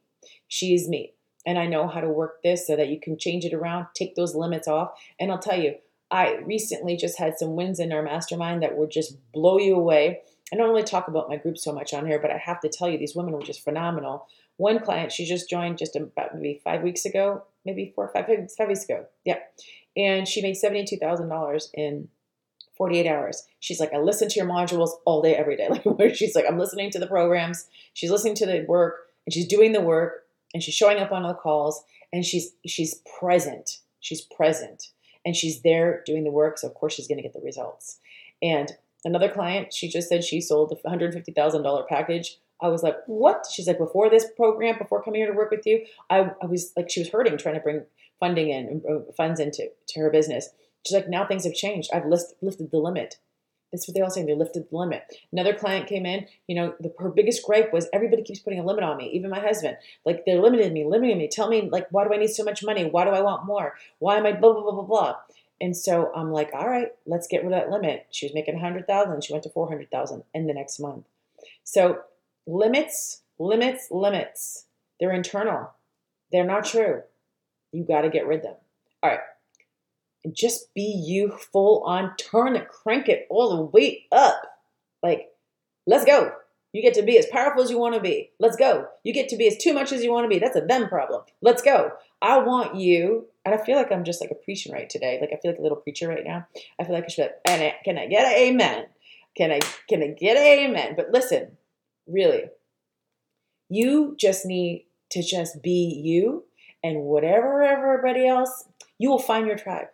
She's 0.48 0.88
me. 0.88 1.14
And 1.46 1.58
I 1.58 1.66
know 1.66 1.88
how 1.88 2.00
to 2.00 2.08
work 2.08 2.42
this 2.42 2.66
so 2.66 2.76
that 2.76 2.88
you 2.88 2.98
can 3.00 3.18
change 3.18 3.44
it 3.44 3.52
around, 3.52 3.86
take 3.94 4.14
those 4.14 4.34
limits 4.34 4.66
off. 4.66 4.92
And 5.20 5.30
I'll 5.30 5.38
tell 5.38 5.60
you, 5.60 5.74
I 6.10 6.36
recently 6.44 6.96
just 6.96 7.18
had 7.18 7.38
some 7.38 7.56
wins 7.56 7.80
in 7.80 7.92
our 7.92 8.02
mastermind 8.02 8.62
that 8.62 8.76
would 8.76 8.90
just 8.90 9.16
blow 9.32 9.58
you 9.58 9.74
away. 9.74 10.20
I 10.52 10.56
don't 10.56 10.68
really 10.68 10.84
talk 10.84 11.08
about 11.08 11.28
my 11.28 11.36
group 11.36 11.58
so 11.58 11.72
much 11.72 11.94
on 11.94 12.06
here, 12.06 12.20
but 12.20 12.30
I 12.30 12.36
have 12.36 12.60
to 12.60 12.68
tell 12.68 12.88
you, 12.88 12.98
these 12.98 13.16
women 13.16 13.32
were 13.32 13.42
just 13.42 13.64
phenomenal. 13.64 14.26
One 14.56 14.78
client, 14.78 15.10
she 15.10 15.24
just 15.24 15.50
joined 15.50 15.78
just 15.78 15.96
about 15.96 16.34
maybe 16.34 16.60
five 16.62 16.82
weeks 16.82 17.04
ago, 17.04 17.44
maybe 17.64 17.92
four 17.94 18.04
or 18.04 18.12
five, 18.12 18.26
five 18.56 18.68
weeks 18.68 18.84
ago. 18.84 19.06
Yeah 19.24 19.38
and 19.96 20.26
she 20.26 20.42
made 20.42 20.56
$72,000 20.56 21.68
in 21.74 22.08
48 22.76 23.06
hours. 23.08 23.46
She's 23.60 23.78
like, 23.78 23.92
I 23.92 23.98
listen 23.98 24.28
to 24.28 24.36
your 24.38 24.48
modules 24.48 24.90
all 25.04 25.22
day, 25.22 25.34
every 25.34 25.56
day. 25.56 25.68
Like, 25.84 26.14
she's 26.14 26.34
like, 26.34 26.44
I'm 26.48 26.58
listening 26.58 26.90
to 26.90 26.98
the 26.98 27.06
programs, 27.06 27.66
she's 27.92 28.10
listening 28.10 28.34
to 28.36 28.46
the 28.46 28.64
work, 28.66 29.06
and 29.26 29.32
she's 29.32 29.46
doing 29.46 29.72
the 29.72 29.80
work, 29.80 30.24
and 30.52 30.62
she's 30.62 30.74
showing 30.74 30.98
up 30.98 31.12
on 31.12 31.22
the 31.22 31.34
calls, 31.34 31.84
and 32.12 32.24
she's 32.24 32.52
she's 32.66 33.00
present. 33.18 33.78
She's 34.00 34.20
present, 34.20 34.88
and 35.24 35.36
she's 35.36 35.62
there 35.62 36.02
doing 36.06 36.24
the 36.24 36.30
work. 36.30 36.58
So 36.58 36.68
of 36.68 36.74
course 36.74 36.94
she's 36.94 37.08
going 37.08 37.18
to 37.18 37.22
get 37.22 37.32
the 37.32 37.40
results. 37.40 37.98
And 38.42 38.72
another 39.04 39.28
client, 39.28 39.72
she 39.72 39.88
just 39.88 40.08
said 40.08 40.24
she 40.24 40.40
sold 40.40 40.72
a 40.72 40.88
$150,000 40.88 41.88
package. 41.88 42.38
I 42.60 42.68
was 42.68 42.82
like, 42.82 42.96
what? 43.06 43.46
She's 43.50 43.66
like, 43.66 43.78
before 43.78 44.08
this 44.08 44.26
program, 44.36 44.78
before 44.78 45.02
coming 45.02 45.20
here 45.20 45.30
to 45.30 45.36
work 45.36 45.50
with 45.50 45.66
you, 45.66 45.84
I, 46.08 46.30
I 46.42 46.46
was 46.46 46.72
like, 46.76 46.90
she 46.90 47.00
was 47.00 47.08
hurting 47.08 47.36
trying 47.36 47.56
to 47.56 47.60
bring 47.60 47.82
funding 48.20 48.50
in 48.50 48.82
uh, 48.88 49.12
funds 49.16 49.40
into 49.40 49.68
to 49.88 50.00
her 50.00 50.10
business. 50.10 50.48
She's 50.86 50.94
like, 50.94 51.08
now 51.08 51.26
things 51.26 51.44
have 51.44 51.54
changed. 51.54 51.90
I've 51.92 52.06
list, 52.06 52.34
lifted 52.42 52.70
the 52.70 52.78
limit. 52.78 53.16
That's 53.74 53.88
what 53.88 53.96
they 53.96 54.02
all 54.02 54.10
saying. 54.10 54.26
They 54.26 54.36
lifted 54.36 54.70
the 54.70 54.76
limit. 54.76 55.02
Another 55.32 55.52
client 55.52 55.88
came 55.88 56.06
in. 56.06 56.28
You 56.46 56.54
know, 56.54 56.74
the, 56.78 56.94
her 57.00 57.08
biggest 57.08 57.44
gripe 57.44 57.72
was 57.72 57.88
everybody 57.92 58.22
keeps 58.22 58.38
putting 58.38 58.60
a 58.60 58.64
limit 58.64 58.84
on 58.84 58.96
me. 58.96 59.10
Even 59.10 59.30
my 59.30 59.40
husband, 59.40 59.78
like 60.04 60.24
they're 60.24 60.40
limiting 60.40 60.72
me, 60.72 60.84
limiting 60.84 61.18
me. 61.18 61.26
Tell 61.26 61.48
me, 61.48 61.68
like, 61.68 61.88
why 61.90 62.06
do 62.06 62.14
I 62.14 62.18
need 62.18 62.28
so 62.28 62.44
much 62.44 62.62
money? 62.62 62.84
Why 62.84 63.04
do 63.04 63.10
I 63.10 63.20
want 63.20 63.46
more? 63.46 63.74
Why 63.98 64.16
am 64.16 64.26
I 64.26 64.32
blah 64.32 64.52
blah 64.52 64.62
blah 64.62 64.74
blah 64.74 64.84
blah? 64.84 65.16
And 65.60 65.76
so 65.76 66.12
I'm 66.14 66.30
like, 66.30 66.50
all 66.54 66.68
right, 66.68 66.88
let's 67.04 67.26
get 67.26 67.42
rid 67.42 67.52
of 67.52 67.58
that 67.58 67.70
limit. 67.70 68.06
She 68.12 68.26
was 68.26 68.34
making 68.34 68.54
a 68.54 68.60
hundred 68.60 68.86
thousand. 68.86 69.24
She 69.24 69.32
went 69.32 69.42
to 69.42 69.50
four 69.50 69.66
hundred 69.66 69.90
thousand 69.90 70.22
in 70.32 70.46
the 70.46 70.54
next 70.54 70.78
month. 70.78 71.06
So 71.64 72.02
limits, 72.46 73.22
limits, 73.40 73.88
limits. 73.90 74.66
They're 75.00 75.10
internal. 75.10 75.72
They're 76.30 76.44
not 76.44 76.64
true. 76.64 77.02
You 77.72 77.82
got 77.82 78.02
to 78.02 78.08
get 78.08 78.28
rid 78.28 78.38
of 78.38 78.44
them. 78.44 78.54
All 79.02 79.10
right. 79.10 79.20
And 80.24 80.34
just 80.34 80.72
be 80.74 80.82
you 80.82 81.30
full 81.52 81.82
on, 81.84 82.16
turn 82.16 82.54
the 82.54 82.60
crank 82.60 83.08
it 83.08 83.26
all 83.30 83.56
the 83.56 83.62
way 83.62 84.06
up. 84.10 84.40
Like, 85.02 85.28
let's 85.86 86.04
go. 86.04 86.32
You 86.72 86.82
get 86.82 86.94
to 86.94 87.02
be 87.02 87.18
as 87.18 87.26
powerful 87.26 87.62
as 87.62 87.70
you 87.70 87.78
want 87.78 87.94
to 87.94 88.00
be. 88.00 88.30
Let's 88.40 88.56
go. 88.56 88.86
You 89.04 89.12
get 89.12 89.28
to 89.28 89.36
be 89.36 89.46
as 89.46 89.56
too 89.56 89.72
much 89.72 89.92
as 89.92 90.02
you 90.02 90.10
want 90.10 90.24
to 90.24 90.28
be. 90.28 90.40
That's 90.40 90.56
a 90.56 90.60
them 90.60 90.88
problem. 90.88 91.22
Let's 91.40 91.62
go. 91.62 91.92
I 92.20 92.38
want 92.38 92.74
you, 92.74 93.26
and 93.44 93.54
I 93.54 93.64
feel 93.64 93.76
like 93.76 93.92
I'm 93.92 94.02
just 94.02 94.20
like 94.20 94.32
a 94.32 94.34
preaching 94.34 94.72
right 94.72 94.90
today. 94.90 95.18
Like 95.20 95.30
I 95.32 95.36
feel 95.40 95.52
like 95.52 95.60
a 95.60 95.62
little 95.62 95.76
preacher 95.76 96.08
right 96.08 96.24
now. 96.24 96.48
I 96.80 96.84
feel 96.84 96.94
like 96.94 97.04
I 97.04 97.08
should. 97.08 97.30
And 97.46 97.62
I, 97.62 97.76
can 97.84 97.96
I 97.96 98.06
get 98.06 98.24
an 98.24 98.32
amen? 98.32 98.86
Can 99.36 99.52
I 99.52 99.60
can 99.88 100.02
I 100.02 100.08
get 100.08 100.36
an 100.36 100.42
amen? 100.42 100.94
But 100.96 101.10
listen, 101.12 101.58
really, 102.08 102.44
you 103.68 104.16
just 104.18 104.46
need 104.46 104.86
to 105.10 105.22
just 105.22 105.62
be 105.62 106.00
you 106.04 106.44
and 106.82 107.02
whatever 107.02 107.62
everybody 107.62 108.26
else, 108.26 108.68
you 108.98 109.10
will 109.10 109.18
find 109.18 109.46
your 109.46 109.56
tribe. 109.56 109.86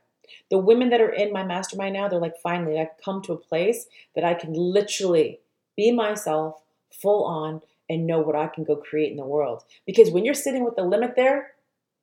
The 0.50 0.58
women 0.58 0.90
that 0.90 1.00
are 1.00 1.12
in 1.12 1.32
my 1.32 1.44
mastermind 1.44 1.94
now, 1.94 2.08
they're 2.08 2.20
like, 2.20 2.38
finally, 2.42 2.78
I 2.78 2.88
come 3.04 3.22
to 3.22 3.32
a 3.32 3.37
place 3.37 3.87
that 4.14 4.25
I 4.25 4.34
can 4.34 4.52
literally 4.52 5.40
be 5.76 5.92
myself 5.92 6.62
full 6.92 7.25
on 7.25 7.62
and 7.88 8.06
know 8.06 8.20
what 8.20 8.37
I 8.37 8.46
can 8.46 8.64
go 8.64 8.76
create 8.76 9.10
in 9.10 9.16
the 9.16 9.25
world. 9.25 9.64
Because 9.87 10.10
when 10.10 10.25
you're 10.25 10.34
sitting 10.34 10.64
with 10.64 10.76
the 10.76 10.84
limit 10.84 11.14
there, 11.16 11.52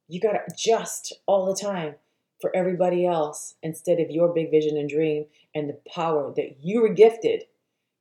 you 0.08 0.20
got 0.20 0.34
to 0.34 0.44
adjust 0.52 1.14
all 1.26 1.46
the 1.46 1.60
time 1.60 1.96
for 2.42 2.56
everybody 2.56 3.06
else 3.06 3.56
instead 3.64 4.00
of 4.00 4.12
your 4.12 4.34
big 4.34 4.52
vision 4.52 4.78
and 4.78 4.90
dream 4.90 5.26
and 5.56 5.70
the 5.70 5.80
power 5.94 6.34
that 6.36 6.58
you 6.62 6.82
were 6.82 6.94
gifted. 6.94 7.44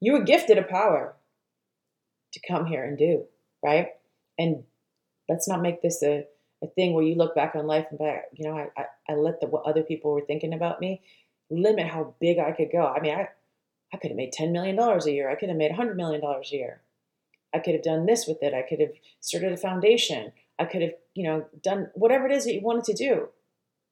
You 0.00 0.12
were 0.12 0.22
gifted 0.22 0.58
a 0.58 0.62
power 0.62 1.14
to 2.32 2.40
come 2.46 2.66
here 2.66 2.84
and 2.84 2.98
do, 2.98 3.24
right? 3.64 3.88
And 4.38 4.64
let's 5.28 5.48
not 5.48 5.62
make 5.62 5.80
this 5.80 6.02
a 6.02 6.26
a 6.62 6.66
thing 6.66 6.92
where 6.94 7.04
you 7.04 7.14
look 7.14 7.34
back 7.34 7.54
on 7.54 7.66
life 7.66 7.86
and 7.90 7.98
back, 7.98 8.24
you 8.32 8.48
know, 8.48 8.56
I, 8.56 8.68
I, 8.76 8.84
I 9.10 9.14
let 9.14 9.40
the 9.40 9.46
what 9.46 9.66
other 9.66 9.82
people 9.82 10.12
were 10.12 10.24
thinking 10.26 10.54
about 10.54 10.80
me 10.80 11.02
limit 11.50 11.86
how 11.86 12.14
big 12.20 12.38
I 12.38 12.52
could 12.52 12.70
go. 12.72 12.86
I 12.86 13.00
mean, 13.00 13.14
I, 13.14 13.28
I 13.92 13.96
could 13.98 14.10
have 14.10 14.16
made 14.16 14.32
$10 14.32 14.52
million 14.52 14.78
a 14.78 15.10
year. 15.10 15.30
I 15.30 15.36
could 15.36 15.48
have 15.48 15.58
made 15.58 15.72
$100 15.72 15.96
million 15.96 16.22
a 16.22 16.40
year. 16.54 16.80
I 17.54 17.58
could 17.58 17.74
have 17.74 17.82
done 17.82 18.06
this 18.06 18.26
with 18.26 18.42
it. 18.42 18.52
I 18.52 18.62
could 18.62 18.80
have 18.80 18.92
started 19.20 19.52
a 19.52 19.56
foundation. 19.56 20.32
I 20.58 20.64
could 20.64 20.82
have, 20.82 20.92
you 21.14 21.24
know, 21.24 21.46
done 21.62 21.90
whatever 21.94 22.26
it 22.26 22.32
is 22.32 22.44
that 22.44 22.54
you 22.54 22.60
wanted 22.62 22.84
to 22.84 22.94
do. 22.94 23.28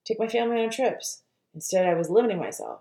Take 0.04 0.18
my 0.18 0.28
family 0.28 0.62
on 0.62 0.70
trips. 0.70 1.22
Instead, 1.54 1.86
I 1.86 1.94
was 1.94 2.10
limiting 2.10 2.38
myself. 2.38 2.80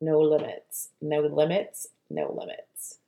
No 0.00 0.20
limits. 0.20 0.90
No 1.00 1.20
limits. 1.20 1.88
No 2.10 2.30
limits. 2.32 2.98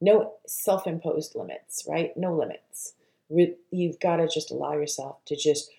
No 0.00 0.34
self 0.46 0.86
imposed 0.86 1.34
limits, 1.34 1.84
right? 1.88 2.16
No 2.16 2.34
limits 2.34 2.94
you've 3.28 4.00
got 4.00 4.16
to 4.16 4.28
just 4.28 4.50
allow 4.50 4.72
yourself 4.72 5.24
to 5.26 5.36
just 5.36 5.70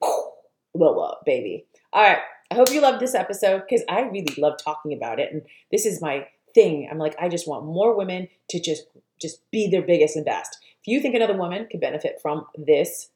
blow 0.74 1.00
up, 1.00 1.22
baby. 1.24 1.66
All 1.92 2.02
right. 2.02 2.18
I 2.50 2.56
hope 2.56 2.70
you 2.70 2.80
loved 2.80 3.00
this 3.00 3.14
episode 3.14 3.62
because 3.68 3.84
I 3.88 4.00
really 4.00 4.34
love 4.36 4.58
talking 4.62 4.92
about 4.92 5.20
it. 5.20 5.32
And 5.32 5.42
this 5.70 5.86
is 5.86 6.02
my 6.02 6.26
thing. 6.54 6.88
I'm 6.90 6.98
like, 6.98 7.14
I 7.20 7.28
just 7.28 7.46
want 7.46 7.64
more 7.64 7.96
women 7.96 8.28
to 8.48 8.60
just 8.60 8.86
just 9.20 9.48
be 9.50 9.68
their 9.68 9.82
biggest 9.82 10.16
and 10.16 10.24
best. 10.24 10.58
If 10.80 10.88
you 10.88 11.00
think 11.00 11.14
another 11.14 11.36
woman 11.36 11.68
could 11.70 11.80
benefit 11.80 12.18
from 12.22 12.46
this 12.56 13.10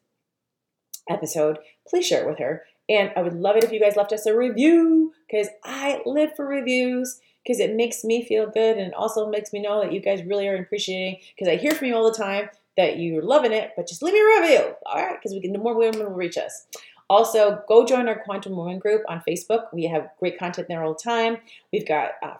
episode, 1.09 1.57
please 1.87 2.05
share 2.05 2.23
it 2.23 2.29
with 2.29 2.39
her. 2.39 2.63
And 2.87 3.11
I 3.15 3.23
would 3.23 3.33
love 3.33 3.55
it 3.55 3.63
if 3.63 3.71
you 3.71 3.79
guys 3.79 3.95
left 3.95 4.13
us 4.13 4.27
a 4.27 4.37
review 4.37 5.13
because 5.27 5.47
I 5.63 6.01
live 6.05 6.35
for 6.35 6.45
reviews 6.45 7.19
because 7.43 7.59
it 7.59 7.75
makes 7.75 8.03
me 8.03 8.23
feel 8.23 8.49
good 8.49 8.77
and 8.77 8.93
also 8.93 9.29
makes 9.29 9.51
me 9.51 9.61
know 9.61 9.81
that 9.81 9.91
you 9.91 9.99
guys 9.99 10.23
really 10.23 10.47
are 10.47 10.55
appreciating 10.55 11.17
because 11.35 11.51
I 11.51 11.57
hear 11.57 11.71
from 11.71 11.87
you 11.87 11.95
all 11.95 12.09
the 12.09 12.17
time 12.17 12.49
that 12.77 12.99
you're 12.99 13.23
loving 13.23 13.53
it, 13.53 13.71
but 13.75 13.87
just 13.87 14.03
leave 14.03 14.13
me 14.13 14.19
a 14.19 14.41
review, 14.41 14.75
all 14.85 14.95
right? 14.95 15.17
Because 15.17 15.33
we 15.33 15.41
can, 15.41 15.53
the 15.53 15.59
more 15.59 15.77
women 15.77 15.99
will 15.99 16.11
reach 16.11 16.37
us. 16.37 16.67
Also, 17.09 17.61
go 17.67 17.85
join 17.85 18.07
our 18.07 18.19
Quantum 18.23 18.55
Women 18.55 18.79
group 18.79 19.03
on 19.07 19.21
Facebook. 19.27 19.65
We 19.71 19.85
have 19.85 20.09
great 20.19 20.39
content 20.39 20.67
there 20.67 20.83
all 20.83 20.93
the 20.93 20.99
time. 21.03 21.37
We've 21.71 21.87
got 21.87 22.11
uh, 22.23 22.35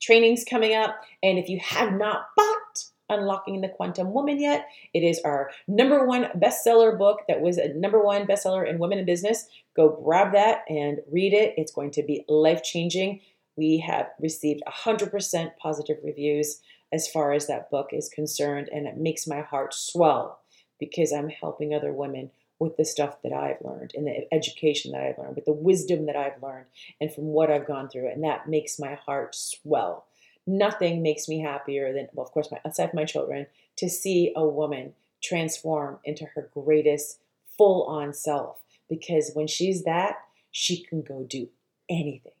trainings 0.00 0.44
coming 0.48 0.74
up, 0.74 1.00
and 1.22 1.38
if 1.38 1.48
you 1.48 1.58
have 1.62 1.92
not 1.92 2.26
bought 2.36 2.84
Unlocking 3.08 3.60
the 3.60 3.68
Quantum 3.68 4.12
Woman 4.12 4.40
yet, 4.40 4.68
it 4.94 5.00
is 5.00 5.20
our 5.24 5.50
number 5.68 6.06
one 6.06 6.28
bestseller 6.36 6.96
book 6.96 7.20
that 7.28 7.40
was 7.40 7.58
a 7.58 7.74
number 7.74 8.02
one 8.02 8.26
bestseller 8.26 8.66
in 8.68 8.78
women 8.78 8.98
in 8.98 9.04
business. 9.04 9.48
Go 9.76 10.00
grab 10.02 10.32
that 10.32 10.64
and 10.68 10.98
read 11.10 11.34
it. 11.34 11.52
It's 11.58 11.72
going 11.72 11.90
to 11.92 12.02
be 12.02 12.24
life 12.28 12.62
changing. 12.62 13.20
We 13.56 13.78
have 13.78 14.06
received 14.18 14.62
100% 14.66 15.50
positive 15.60 15.98
reviews 16.02 16.60
as 16.92 17.08
far 17.08 17.32
as 17.32 17.46
that 17.46 17.70
book 17.70 17.88
is 17.92 18.08
concerned. 18.08 18.68
And 18.72 18.86
it 18.86 18.96
makes 18.96 19.26
my 19.26 19.40
heart 19.40 19.74
swell 19.74 20.40
because 20.78 21.12
I'm 21.12 21.28
helping 21.28 21.74
other 21.74 21.92
women 21.92 22.30
with 22.58 22.76
the 22.76 22.84
stuff 22.84 23.20
that 23.22 23.32
I've 23.32 23.60
learned 23.62 23.92
and 23.94 24.06
the 24.06 24.32
education 24.32 24.92
that 24.92 25.00
I've 25.00 25.18
learned, 25.18 25.34
with 25.34 25.46
the 25.46 25.52
wisdom 25.52 26.06
that 26.06 26.16
I've 26.16 26.40
learned, 26.42 26.66
and 27.00 27.12
from 27.12 27.24
what 27.24 27.50
I've 27.50 27.66
gone 27.66 27.88
through. 27.88 28.08
And 28.08 28.22
that 28.22 28.48
makes 28.48 28.78
my 28.78 28.94
heart 28.94 29.34
swell. 29.34 30.06
Nothing 30.46 31.02
makes 31.02 31.28
me 31.28 31.40
happier 31.40 31.92
than, 31.92 32.08
well, 32.12 32.26
of 32.26 32.32
course, 32.32 32.50
my, 32.50 32.58
aside 32.64 32.90
from 32.90 32.98
my 33.00 33.04
children, 33.04 33.46
to 33.76 33.88
see 33.88 34.32
a 34.36 34.46
woman 34.46 34.94
transform 35.22 35.98
into 36.04 36.26
her 36.34 36.50
greatest 36.54 37.18
full 37.56 37.84
on 37.84 38.12
self. 38.12 38.58
Because 38.88 39.32
when 39.34 39.46
she's 39.46 39.84
that, 39.84 40.16
she 40.50 40.82
can 40.84 41.02
go 41.02 41.26
do 41.28 41.48
anything. 41.88 42.32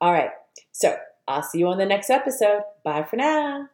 All 0.00 0.12
right. 0.12 0.30
So 0.72 0.96
I'll 1.26 1.42
see 1.42 1.58
you 1.58 1.68
on 1.68 1.78
the 1.78 1.86
next 1.86 2.10
episode. 2.10 2.62
Bye 2.84 3.04
for 3.04 3.16
now. 3.16 3.68